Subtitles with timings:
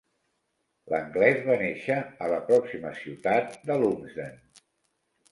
[0.93, 1.97] L'anglès va néixer
[2.27, 4.41] a la pròxima ciutat de Lumsden.